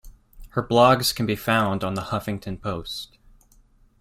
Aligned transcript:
Her 0.57 0.63
blogs 0.63 1.13
can 1.13 1.27
be 1.27 1.35
found 1.35 1.83
on 1.83 1.93
"The 1.93 2.01
Huffington 2.09 2.59
Post". 2.59 3.19